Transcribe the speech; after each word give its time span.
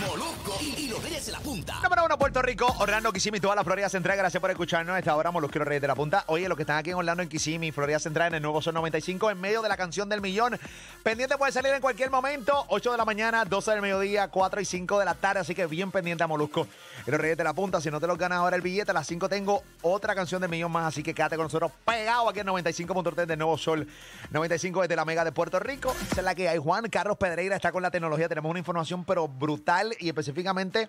Molusco 0.00 0.56
y, 0.60 0.88
los 0.88 1.02
Reyes 1.02 1.26
de 1.26 1.32
la 1.32 1.40
Punta. 1.40 1.80
Número 1.82 2.04
uno, 2.04 2.18
Puerto 2.18 2.42
Rico, 2.42 2.66
Orlando, 2.78 3.12
Kissimmee, 3.12 3.40
toda 3.40 3.54
la 3.54 3.64
Florida 3.64 3.88
Central. 3.88 4.16
Gracias 4.16 4.40
por 4.40 4.50
escucharnos. 4.50 4.96
Esta 4.96 5.16
hora, 5.16 5.30
Molusco 5.30 5.56
y 5.56 5.60
los 5.60 5.68
Reyes 5.68 5.82
de 5.82 5.88
la 5.88 5.94
Punta. 5.94 6.24
Oye, 6.28 6.48
los 6.48 6.56
que 6.56 6.62
están 6.62 6.78
aquí 6.78 6.90
en 6.90 6.96
Orlando, 6.96 7.22
en 7.22 7.28
Kissimmee, 7.28 7.72
Florida 7.72 7.98
Central, 7.98 8.28
en 8.28 8.34
el 8.36 8.42
nuevo 8.42 8.62
Sol 8.62 8.74
95, 8.74 9.30
en 9.30 9.40
medio 9.40 9.62
de 9.62 9.68
la 9.68 9.76
canción 9.76 10.08
del 10.08 10.20
millón. 10.20 10.58
Pendiente 11.02 11.36
puede 11.36 11.52
salir 11.52 11.72
en 11.72 11.80
cualquier 11.80 12.10
momento. 12.10 12.64
8 12.68 12.92
de 12.92 12.98
la 12.98 13.04
mañana, 13.04 13.44
12 13.44 13.70
del 13.72 13.82
mediodía, 13.82 14.28
4 14.28 14.60
y 14.60 14.64
5 14.64 14.98
de 14.98 15.04
la 15.04 15.14
tarde. 15.14 15.40
Así 15.40 15.54
que 15.54 15.66
bien 15.66 15.90
pendiente 15.90 16.22
a 16.22 16.26
Molusco 16.26 16.66
y 17.06 17.10
los 17.10 17.20
Reyes 17.20 17.36
de 17.36 17.44
la 17.44 17.52
Punta. 17.52 17.80
Si 17.80 17.90
no 17.90 18.00
te 18.00 18.06
los 18.06 18.18
ganas 18.18 18.38
ahora 18.38 18.56
el 18.56 18.62
billete, 18.62 18.92
a 18.92 18.94
las 18.94 19.06
5 19.06 19.28
tengo 19.28 19.62
otra 19.82 20.14
canción 20.14 20.40
del 20.40 20.50
millón 20.50 20.70
más. 20.70 20.86
Así 20.86 21.02
que 21.02 21.14
quédate 21.14 21.36
con 21.36 21.46
nosotros 21.46 21.72
pegado 21.84 22.28
aquí 22.28 22.40
en 22.40 22.46
95.3 22.46 23.26
del 23.26 23.38
nuevo 23.38 23.58
Sol 23.58 23.86
95 24.30 24.82
desde 24.82 24.96
la 24.96 25.04
Mega 25.04 25.24
de 25.24 25.32
Puerto 25.32 25.58
Rico. 25.58 25.94
Esa 26.10 26.20
es 26.20 26.24
la 26.24 26.34
que 26.34 26.48
hay. 26.48 26.58
Juan 26.58 26.88
Carlos 26.88 27.16
Pedreira 27.16 27.56
está 27.56 27.72
con 27.72 27.82
la 27.82 27.90
tecnología. 27.90 28.28
Tenemos 28.28 28.50
una 28.50 28.58
información, 28.58 29.04
pero 29.04 29.31
brutal 29.38 29.94
y 29.98 30.08
específicamente 30.08 30.88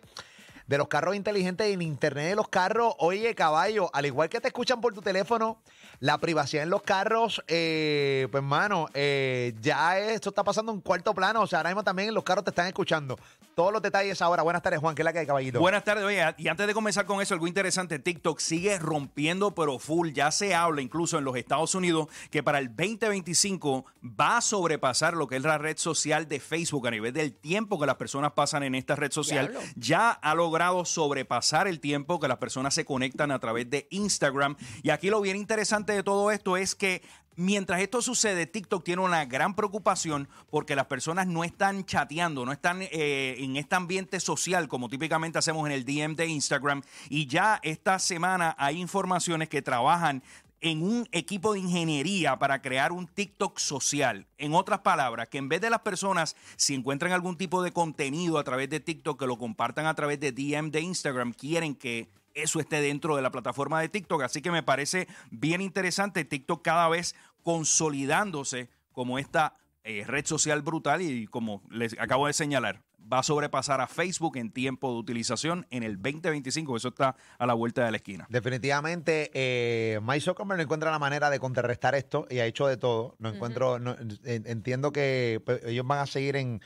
de 0.67 0.77
los 0.77 0.87
carros 0.87 1.15
inteligentes 1.15 1.67
en 1.67 1.81
internet 1.81 2.29
de 2.29 2.35
los 2.35 2.47
carros. 2.47 2.95
Oye, 2.99 3.33
caballo, 3.35 3.89
al 3.93 4.05
igual 4.05 4.29
que 4.29 4.39
te 4.39 4.47
escuchan 4.47 4.81
por 4.81 4.93
tu 4.93 5.01
teléfono, 5.01 5.59
la 5.99 6.17
privacidad 6.17 6.63
en 6.63 6.69
los 6.69 6.81
carros, 6.81 7.43
eh, 7.47 8.27
pues, 8.31 8.43
mano, 8.43 8.87
eh, 8.93 9.53
ya 9.61 9.99
esto 9.99 10.29
está 10.29 10.43
pasando 10.43 10.71
en 10.71 10.81
cuarto 10.81 11.13
plano. 11.13 11.41
O 11.41 11.47
sea, 11.47 11.59
ahora 11.59 11.69
mismo 11.69 11.83
también 11.83 12.13
los 12.13 12.23
carros 12.23 12.43
te 12.43 12.51
están 12.51 12.67
escuchando. 12.67 13.17
Todos 13.55 13.71
los 13.71 13.81
detalles 13.81 14.21
ahora. 14.21 14.43
Buenas 14.43 14.61
tardes, 14.61 14.79
Juan, 14.79 14.95
¿qué 14.95 15.01
es 15.01 15.05
la 15.05 15.13
que 15.13 15.19
hay, 15.19 15.27
caballito? 15.27 15.59
Buenas 15.59 15.83
tardes, 15.83 16.03
oye, 16.03 16.23
y 16.37 16.47
antes 16.47 16.65
de 16.65 16.73
comenzar 16.73 17.05
con 17.05 17.21
eso, 17.21 17.33
algo 17.33 17.47
interesante, 17.47 17.99
TikTok 17.99 18.39
sigue 18.39 18.79
rompiendo 18.79 19.53
pero 19.55 19.79
full, 19.79 20.11
ya 20.11 20.31
se 20.31 20.55
habla 20.55 20.81
incluso 20.81 21.17
en 21.17 21.25
los 21.25 21.35
Estados 21.35 21.75
Unidos 21.75 22.07
que 22.31 22.41
para 22.41 22.59
el 22.59 22.67
2025 22.69 23.85
va 24.03 24.37
a 24.37 24.41
sobrepasar 24.41 25.13
lo 25.13 25.27
que 25.27 25.35
es 25.35 25.43
la 25.43 25.57
red 25.57 25.77
social 25.77 26.27
de 26.27 26.39
Facebook 26.39 26.87
a 26.87 26.91
nivel 26.91 27.13
del 27.13 27.33
tiempo 27.33 27.79
que 27.79 27.85
las 27.85 27.95
personas 27.95 28.31
pasan 28.33 28.63
en 28.63 28.75
esta 28.75 28.95
red 28.95 29.11
social. 29.11 29.49
Diablo. 29.49 29.69
Ya 29.75 30.11
ha 30.11 30.35
logrado 30.35 30.52
sobrepasar 30.85 31.67
el 31.67 31.79
tiempo 31.79 32.19
que 32.19 32.27
las 32.27 32.37
personas 32.37 32.73
se 32.73 32.85
conectan 32.85 33.31
a 33.31 33.39
través 33.39 33.69
de 33.69 33.87
Instagram. 33.91 34.55
Y 34.81 34.89
aquí 34.89 35.09
lo 35.09 35.21
bien 35.21 35.37
interesante 35.37 35.93
de 35.93 36.03
todo 36.03 36.31
esto 36.31 36.57
es 36.57 36.75
que 36.75 37.01
Mientras 37.35 37.81
esto 37.81 38.01
sucede, 38.01 38.45
TikTok 38.45 38.83
tiene 38.83 39.01
una 39.01 39.25
gran 39.25 39.55
preocupación 39.55 40.29
porque 40.51 40.75
las 40.75 40.85
personas 40.85 41.25
no 41.25 41.43
están 41.43 41.83
chateando, 41.83 42.45
no 42.45 42.51
están 42.51 42.83
eh, 42.83 43.35
en 43.39 43.57
este 43.57 43.75
ambiente 43.75 44.19
social 44.19 44.67
como 44.67 44.87
típicamente 44.87 45.39
hacemos 45.39 45.65
en 45.65 45.71
el 45.71 45.83
DM 45.83 46.15
de 46.15 46.27
Instagram. 46.27 46.83
Y 47.09 47.25
ya 47.25 47.59
esta 47.63 47.97
semana 47.97 48.55
hay 48.59 48.79
informaciones 48.79 49.49
que 49.49 49.63
trabajan 49.63 50.21
en 50.63 50.81
un 50.81 51.07
equipo 51.11 51.53
de 51.53 51.59
ingeniería 51.59 52.39
para 52.39 52.61
crear 52.61 52.93
un 52.93 53.05
TikTok 53.05 53.59
social. 53.59 54.25
En 54.37 54.53
otras 54.53 54.79
palabras, 54.79 55.27
que 55.27 55.37
en 55.37 55.49
vez 55.49 55.59
de 55.59 55.69
las 55.69 55.81
personas, 55.81 56.37
si 56.55 56.73
encuentran 56.73 57.11
algún 57.11 57.37
tipo 57.37 57.61
de 57.61 57.73
contenido 57.73 58.39
a 58.39 58.45
través 58.45 58.69
de 58.69 58.79
TikTok, 58.79 59.19
que 59.19 59.27
lo 59.27 59.37
compartan 59.37 59.87
a 59.87 59.93
través 59.93 60.21
de 60.21 60.31
DM 60.31 60.71
de 60.71 60.79
Instagram, 60.79 61.33
quieren 61.33 61.75
que 61.75 62.07
eso 62.33 62.61
esté 62.61 62.79
dentro 62.79 63.17
de 63.17 63.21
la 63.21 63.29
plataforma 63.29 63.81
de 63.81 63.89
TikTok. 63.89 64.23
Así 64.23 64.41
que 64.41 64.51
me 64.51 64.63
parece 64.63 65.09
bien 65.31 65.59
interesante 65.59 66.23
TikTok 66.23 66.63
cada 66.63 66.87
vez 66.87 67.13
consolidándose 67.43 68.69
como 68.93 69.19
esta 69.19 69.57
eh, 69.83 70.05
red 70.07 70.25
social 70.25 70.61
brutal 70.61 71.01
y 71.01 71.27
como 71.27 71.61
les 71.69 71.99
acabo 71.99 72.27
de 72.27 72.33
señalar, 72.33 72.81
va 73.11 73.19
a 73.19 73.23
sobrepasar 73.23 73.81
a 73.81 73.87
Facebook 73.87 74.37
en 74.37 74.51
tiempo 74.51 74.91
de 74.93 74.97
utilización 74.99 75.65
en 75.69 75.83
el 75.83 75.95
2025. 76.01 76.77
Eso 76.77 76.89
está 76.89 77.15
a 77.37 77.45
la 77.45 77.53
vuelta 77.53 77.83
de 77.85 77.91
la 77.91 77.97
esquina. 77.97 78.25
Definitivamente, 78.29 79.29
eh, 79.33 79.99
Mike 80.01 80.21
Zuckerberg 80.21 80.57
no 80.57 80.63
encuentra 80.63 80.91
la 80.91 80.99
manera 80.99 81.29
de 81.29 81.39
contrarrestar 81.39 81.95
esto 81.95 82.27
y 82.29 82.39
ha 82.39 82.45
hecho 82.45 82.67
de 82.67 82.77
todo. 82.77 83.15
No 83.19 83.29
encuentro, 83.29 83.79
no- 83.79 83.95
en- 84.23 84.47
entiendo 84.47 84.91
que 84.91 85.41
pues, 85.45 85.61
ellos 85.65 85.85
van 85.85 85.99
a 85.99 86.05
seguir 86.05 86.35
en 86.35 86.61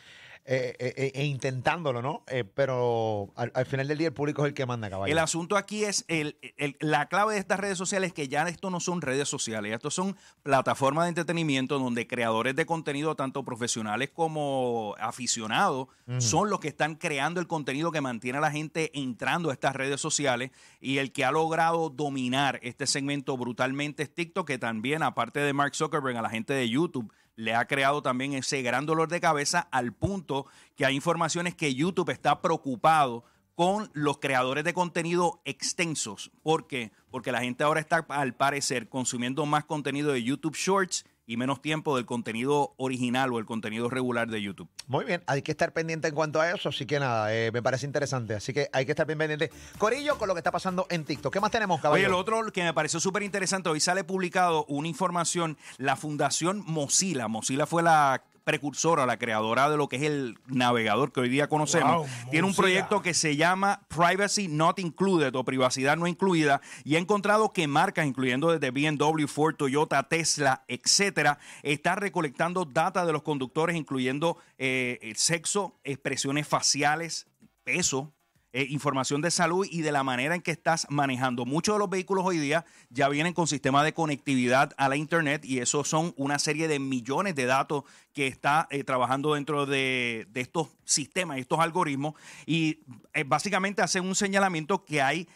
eh, 0.49 0.75
eh, 0.79 0.93
eh, 0.95 1.11
eh, 1.13 1.25
intentándolo, 1.25 2.01
¿no? 2.01 2.23
Eh, 2.27 2.45
pero 2.45 3.33
al, 3.35 3.51
al 3.53 3.65
final 3.65 3.85
del 3.87 3.97
día 3.97 4.07
el 4.07 4.13
público 4.13 4.43
es 4.43 4.47
el 4.49 4.53
que 4.53 4.65
manda, 4.65 4.89
caballo. 4.89 5.11
El 5.11 5.17
asunto 5.19 5.57
aquí 5.57 5.83
es 5.83 6.05
el, 6.07 6.37
el- 6.55 6.77
la 6.79 7.07
clave 7.09 7.33
de 7.33 7.39
estas 7.41 7.59
redes 7.59 7.77
sociales 7.77 8.07
es 8.07 8.13
que 8.13 8.29
ya 8.29 8.47
esto 8.47 8.69
no 8.69 8.79
son 8.79 9.01
redes 9.01 9.27
sociales, 9.27 9.73
estos 9.73 9.93
son 9.93 10.15
plataformas 10.43 11.03
de 11.05 11.09
entretenimiento 11.09 11.77
donde 11.79 12.07
creadores 12.07 12.55
de 12.55 12.65
contenido, 12.65 13.15
tanto 13.15 13.43
profesionales 13.43 14.09
como 14.13 14.95
aficionados, 14.99 15.87
son 16.19 16.49
los 16.49 16.61
que 16.61 16.69
están 16.69 16.95
creando 16.95 17.41
el 17.41 17.47
contenido 17.47 17.91
que 17.91 17.99
mantiene 17.99 18.37
a 18.37 18.41
la 18.41 18.49
gente 18.51 18.97
entrando 18.97 19.49
a 19.49 19.53
estas 19.53 19.75
redes 19.75 19.99
sociales 19.99 20.51
y 20.79 20.99
el 20.99 21.11
que 21.11 21.25
ha 21.25 21.31
logrado 21.31 21.89
dominar 21.89 22.59
este 22.63 22.87
segmento 22.87 23.35
brutalmente 23.35 24.03
es 24.03 24.13
TikTok, 24.13 24.47
que 24.47 24.57
también, 24.57 25.03
aparte 25.03 25.41
de 25.41 25.51
Mark 25.51 25.75
Zuckerberg, 25.75 26.15
a 26.15 26.21
la 26.21 26.29
gente 26.29 26.53
de 26.53 26.69
YouTube 26.69 27.11
le 27.37 27.53
ha 27.53 27.65
creado 27.65 28.01
también 28.01 28.33
ese 28.33 28.61
gran 28.63 28.85
dolor 28.85 29.07
de 29.07 29.21
cabeza 29.21 29.69
al 29.71 29.93
punto 29.93 30.47
que 30.75 30.85
hay 30.85 30.95
informaciones 30.95 31.55
que 31.55 31.73
YouTube 31.73 32.09
está 32.09 32.41
preocupado 32.41 33.23
con 33.55 33.89
los 33.93 34.17
creadores 34.17 34.63
de 34.63 34.73
contenido 34.73 35.39
extensos. 35.45 36.31
¿Por 36.41 36.67
qué? 36.67 36.91
Porque 37.11 37.31
la 37.31 37.41
gente 37.41 37.63
ahora 37.63 37.79
está, 37.79 38.05
al 38.09 38.35
parecer, 38.35 38.89
consumiendo 38.89 39.45
más 39.45 39.65
contenido 39.65 40.11
de 40.11 40.23
YouTube 40.23 40.55
Shorts 40.55 41.05
y 41.27 41.35
menos 41.35 41.61
tiempo 41.61 41.97
del 41.97 42.05
contenido 42.05 42.73
original 42.77 43.33
o 43.33 43.39
el 43.39 43.45
contenido 43.45 43.89
regular 43.89 44.29
de 44.29 44.41
YouTube. 44.41 44.69
Muy 44.87 45.03
bien, 45.03 45.21
hay 45.27 45.41
que 45.41 45.51
estar 45.51 45.73
pendiente 45.73 46.07
en 46.07 46.15
cuanto 46.15 46.39
a 46.39 46.49
eso, 46.49 46.69
así 46.69 46.85
que 46.85 46.99
nada, 46.99 47.35
eh, 47.35 47.51
me 47.51 47.61
parece 47.61 47.85
interesante, 47.85 48.33
así 48.33 48.53
que 48.53 48.69
hay 48.71 48.85
que 48.85 48.93
estar 48.93 49.05
bien 49.05 49.19
pendiente. 49.19 49.51
Corillo, 49.77 50.17
con 50.17 50.29
lo 50.29 50.33
que 50.33 50.39
está 50.39 50.51
pasando 50.51 50.87
en 50.89 51.03
TikTok. 51.03 51.33
¿Qué 51.33 51.41
más 51.41 51.51
tenemos, 51.51 51.81
caballo? 51.81 52.01
Oye, 52.01 52.09
lo 52.09 52.17
otro 52.17 52.41
que 52.51 52.63
me 52.63 52.73
pareció 52.73 53.01
súper 53.01 53.23
interesante, 53.23 53.67
hoy 53.67 53.81
sale 53.81 54.05
publicado 54.05 54.63
una 54.69 54.87
información, 54.87 55.57
la 55.77 55.97
fundación 55.97 56.63
Mozilla, 56.65 57.27
Mozilla 57.27 57.65
fue 57.65 57.83
la 57.83 58.23
precursora, 58.47 59.05
la 59.05 59.19
creadora 59.19 59.69
de 59.69 59.75
lo 59.75 59.89
que 59.89 59.97
es 59.97 60.03
el 60.03 60.39
navegador 60.45 61.11
que 61.11 61.19
hoy 61.19 61.27
día 61.27 61.49
conocemos, 61.49 61.97
Wow, 61.97 62.31
tiene 62.31 62.47
un 62.47 62.55
proyecto 62.55 63.01
que 63.01 63.13
se 63.13 63.35
llama 63.35 63.81
Privacy 63.89 64.47
Not 64.47 64.79
Included 64.79 65.35
o 65.35 65.43
privacidad 65.43 65.97
no 65.97 66.07
incluida 66.07 66.61
y 66.85 66.95
ha 66.95 66.99
encontrado 66.99 67.51
que 67.51 67.67
marcas, 67.67 68.07
incluyendo 68.07 68.57
desde 68.57 68.71
BMW, 68.71 69.27
Ford, 69.27 69.55
Toyota, 69.57 70.01
Tesla, 70.03 70.63
etcétera, 70.69 71.39
están 71.61 71.97
recolectando 71.97 72.63
data 72.63 73.05
de 73.05 73.11
los 73.11 73.21
conductores, 73.21 73.75
incluyendo 73.75 74.37
eh, 74.57 74.97
el 75.01 75.17
sexo, 75.17 75.75
expresiones 75.83 76.47
faciales, 76.47 77.27
peso, 77.65 78.13
eh, 78.53 78.65
información 78.69 79.21
de 79.21 79.29
salud 79.29 79.67
y 79.69 79.81
de 79.81 79.91
la 79.91 80.03
manera 80.03 80.33
en 80.33 80.41
que 80.41 80.51
estás 80.51 80.87
manejando. 80.89 81.45
Muchos 81.45 81.75
de 81.75 81.79
los 81.79 81.89
vehículos 81.89 82.25
hoy 82.25 82.37
día 82.37 82.65
ya 82.89 83.09
vienen 83.09 83.33
con 83.33 83.45
sistema 83.45 83.83
de 83.83 83.93
conectividad 83.93 84.73
a 84.77 84.89
la 84.89 84.95
Internet 84.95 85.43
y 85.43 85.59
eso 85.59 85.83
son 85.83 86.13
una 86.17 86.39
serie 86.39 86.67
de 86.67 86.79
millones 86.79 87.35
de 87.35 87.45
datos 87.45 87.83
que 88.13 88.27
está 88.27 88.67
eh, 88.71 88.83
trabajando 88.83 89.33
dentro 89.33 89.65
de, 89.65 90.27
estos 90.33 90.69
sistemas, 90.85 91.39
estos 91.39 91.59
algoritmos 91.59 92.15
y 92.45 92.79
eh, 93.13 93.23
básicamente 93.25 93.81
hacen 93.81 94.05
un 94.05 94.15
señalamiento 94.15 94.85
que 94.85 95.01
hay 95.01 95.27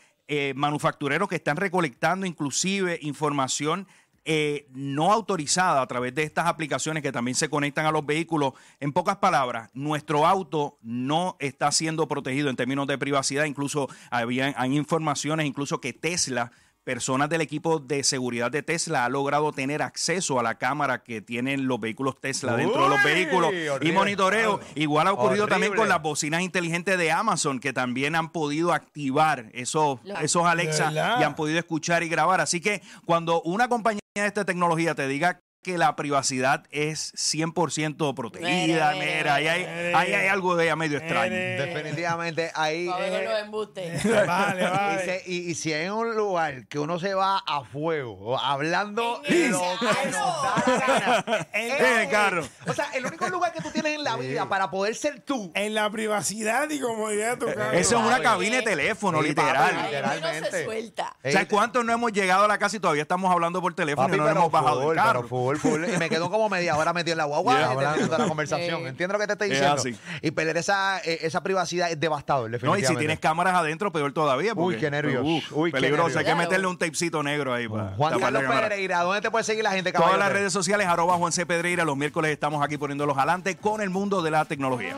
manufactureros 0.55 1.27
que 1.27 1.35
están 1.35 1.57
recolectando 1.57 2.25
inclusive 2.25 2.97
información 3.01 3.85
eh, 4.23 4.67
no 4.71 5.11
autorizada 5.11 5.81
a 5.81 5.87
través 5.87 6.13
de 6.13 6.21
estas 6.21 6.45
aplicaciones 6.45 7.01
que 7.01 7.11
también 7.11 7.33
se 7.33 7.49
conectan 7.49 7.87
a 7.87 7.91
los 7.91 8.05
vehículos. 8.05 8.53
En 8.79 8.93
pocas 8.93 9.17
palabras, 9.17 9.71
nuestro 9.73 10.27
auto 10.27 10.77
no 10.83 11.37
está 11.39 11.71
siendo 11.71 12.07
protegido 12.07 12.49
en 12.49 12.55
términos 12.55 12.85
de 12.85 12.99
privacidad. 12.99 13.45
Incluso 13.45 13.89
había, 14.11 14.53
hay 14.57 14.77
informaciones, 14.77 15.47
incluso 15.47 15.81
que 15.81 15.93
Tesla, 15.93 16.51
personas 16.83 17.29
del 17.29 17.41
equipo 17.41 17.79
de 17.79 18.03
seguridad 18.03 18.51
de 18.51 18.61
Tesla, 18.61 19.05
ha 19.05 19.09
logrado 19.09 19.53
tener 19.53 19.81
acceso 19.81 20.39
a 20.39 20.43
la 20.43 20.59
cámara 20.59 21.01
que 21.01 21.21
tienen 21.21 21.67
los 21.67 21.79
vehículos 21.79 22.19
Tesla 22.21 22.55
dentro 22.55 22.83
de 22.83 22.89
los 22.89 23.03
vehículos 23.03 23.51
y 23.53 23.67
horrible. 23.69 23.93
monitoreo. 23.93 24.59
Igual 24.75 25.07
ha 25.07 25.13
ocurrido 25.13 25.47
también 25.47 25.73
con 25.73 25.89
las 25.89 26.01
bocinas 26.01 26.43
inteligentes 26.43 26.95
de 26.99 27.11
Amazon, 27.11 27.59
que 27.59 27.73
también 27.73 28.15
han 28.15 28.31
podido 28.31 28.71
activar 28.71 29.49
esos, 29.53 29.99
esos 30.21 30.45
Alexa 30.45 30.91
y 31.19 31.23
han 31.23 31.35
podido 31.35 31.57
escuchar 31.57 32.03
y 32.03 32.09
grabar. 32.09 32.39
Así 32.39 32.61
que 32.61 32.83
cuando 33.05 33.41
una 33.41 33.67
compañía 33.67 34.00
esta 34.15 34.43
tecnología 34.45 34.93
te 34.93 35.07
diga 35.07 35.41
que 35.61 35.77
la 35.77 35.95
privacidad 35.95 36.63
es 36.71 37.13
100% 37.13 38.15
protegida, 38.15 38.93
Mira, 38.93 39.35
ahí 39.35 39.47
hay, 39.47 39.93
ahí 39.93 40.13
hay 40.13 40.27
algo 40.27 40.55
de 40.55 40.65
ella 40.65 40.75
medio 40.75 40.97
extraño. 40.97 41.35
Definitivamente 41.35 42.51
ahí... 42.55 42.87
Va 42.87 42.95
a 42.95 42.99
ver 42.99 43.13
eh, 43.23 43.25
los 43.29 43.39
embustes. 43.39 44.05
Y, 44.05 44.07
Vale, 44.09 44.63
vale. 44.63 45.05
se- 45.05 45.23
y- 45.27 45.51
y 45.51 45.55
si 45.55 45.71
hay 45.73 45.87
un 45.89 46.15
lugar 46.15 46.67
que 46.67 46.79
uno 46.79 46.99
se 46.99 47.13
va 47.13 47.41
a 47.45 47.63
fuego 47.63 48.39
hablando 48.39 49.21
de 49.27 49.49
lo 49.49 49.59
que 49.79 49.85
¡Ay, 49.87 50.05
nos 50.05 50.19
no! 50.19 50.41
da 50.43 50.63
la 50.65 50.99
gana, 50.99 51.47
En 51.53 51.71
es- 51.71 51.97
el 52.05 52.09
carro. 52.09 52.47
O 52.67 52.73
sea, 52.73 52.89
el 52.93 53.05
único 53.05 53.27
lugar 53.29 53.53
que 53.53 53.61
tú 53.61 53.69
tienes 53.71 53.93
en 53.95 54.03
la 54.03 54.15
vida 54.17 54.47
para 54.49 54.69
poder 54.71 54.95
ser 54.95 55.19
tú. 55.21 55.51
En 55.55 55.73
la 55.75 55.89
privacidad 55.89 56.69
y 56.69 56.79
comodidad 56.79 57.37
de 57.37 57.45
tu 57.45 57.53
carro. 57.53 57.71
Eso 57.77 57.99
es 57.99 58.05
una 58.05 58.19
cabina 58.21 58.57
de 58.57 58.63
teléfono, 58.63 59.21
Sí, 59.21 59.29
literal. 59.29 59.55
papi. 59.71 59.75
No 59.75 59.83
literalmente. 59.83 60.51
se 60.51 60.65
suelta. 60.65 61.15
O 61.23 61.29
sea, 61.31 61.41
Eh, 61.41 61.47
¿cuántos 61.47 61.85
no 61.85 61.93
hemos 61.93 62.11
llegado 62.11 62.45
a 62.45 62.47
la 62.47 62.57
casa 62.57 62.77
y 62.77 62.79
todavía 62.79 63.03
estamos 63.03 63.31
hablando 63.31 63.61
por 63.61 63.73
teléfono 63.73 64.07
Papi, 64.07 64.15
y 64.15 64.19
no 64.19 64.25
pero 64.25 64.39
hemos 64.39 64.51
bajado 64.51 64.89
del 64.89 64.95
carro? 64.95 65.19
pero 65.21 65.29
full, 65.57 65.71
full. 65.71 65.83
Y 65.93 65.97
me 65.97 66.09
quedo 66.09 66.29
como 66.29 66.49
media 66.49 66.75
hora 66.77 66.93
metido 66.93 67.13
en 67.13 67.17
la 67.19 67.25
guagua 67.25 67.57
Yeah. 67.81 67.93
de 67.93 68.17
la 68.17 68.27
conversación. 68.27 68.87
Entiendo 68.87 69.13
lo 69.13 69.19
que 69.19 69.27
te 69.27 69.33
estoy 69.33 69.47
Es 69.51 69.53
diciendo. 69.59 69.81
así. 69.81 69.95
Y 70.21 70.31
perder 70.31 70.57
esa, 70.57 70.99
eh, 70.99 71.19
esa 71.21 71.41
privacidad 71.43 71.91
es 71.91 71.99
devastador, 71.99 72.43
No, 72.43 72.47
y 72.49 72.51
definitivamente. 72.51 72.87
si 72.87 72.97
tienes 72.97 73.19
cámaras 73.19 73.53
adentro, 73.55 73.91
peor 73.91 74.11
todavía. 74.13 74.53
Uy, 74.55 74.77
qué 74.77 74.89
nervios. 74.91 75.23
Uf, 75.25 75.51
Uy, 75.53 75.71
qué 75.71 75.77
peligroso. 75.77 76.17
Hay 76.19 76.25
nervios. 76.25 76.37
que 76.37 76.43
meterle 76.43 76.67
un 76.67 76.77
tapecito 76.77 77.23
negro 77.23 77.53
ahí 77.53 77.67
para 77.67 77.93
Juan 77.95 78.19
Carlos. 78.19 78.43
Pereira, 78.47 78.99
¿dónde 79.01 79.21
te 79.21 79.31
puede 79.31 79.43
seguir 79.43 79.63
la 79.63 79.71
gente, 79.71 79.91
Todas 79.91 80.03
caballote? 80.09 80.23
las 80.29 80.33
redes 80.33 80.53
sociales, 80.53 80.87
arroba 80.87 81.15
Juan 81.15 81.31
C. 81.31 81.45
Pedreira. 81.45 81.83
Los 81.85 81.97
miércoles 81.97 82.31
estamos 82.31 82.63
aquí 82.63 82.77
poniéndolos 82.77 83.17
adelante 83.17 83.55
con 83.57 83.81
el 83.81 83.89
mundo 83.89 84.21
de 84.21 84.31
la 84.31 84.45
tecnología. 84.45 84.95